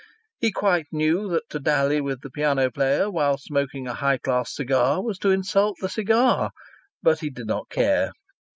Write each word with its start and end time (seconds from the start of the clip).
He 0.39 0.51
quite 0.51 0.87
knew 0.91 1.29
that 1.29 1.47
to 1.51 1.59
dally 1.59 2.01
with 2.01 2.21
the 2.21 2.31
piano 2.31 2.71
player 2.71 3.11
while 3.11 3.37
smoking 3.37 3.85
a 3.87 3.93
high 3.93 4.17
class 4.17 4.51
cigar 4.55 4.99
was 5.03 5.19
to 5.19 5.29
insult 5.29 5.77
the 5.79 5.89
cigar. 5.89 6.49
But 7.03 7.19
he 7.19 7.29
did 7.29 7.45
not 7.45 7.69
care. 7.69 8.11